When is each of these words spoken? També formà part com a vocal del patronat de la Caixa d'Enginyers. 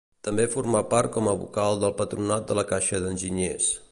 També 0.27 0.45
formà 0.53 0.79
part 0.93 1.11
com 1.17 1.29
a 1.31 1.35
vocal 1.43 1.77
del 1.85 1.95
patronat 2.01 2.49
de 2.53 2.59
la 2.61 2.67
Caixa 2.75 3.05
d'Enginyers. 3.07 3.73